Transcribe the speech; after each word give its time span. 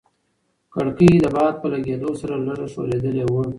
کړکۍ 0.73 1.11
د 1.19 1.25
باد 1.35 1.53
په 1.61 1.67
لګېدو 1.73 2.09
سره 2.21 2.35
لږه 2.47 2.67
ښورېدلې 2.73 3.25
وه. 3.31 3.43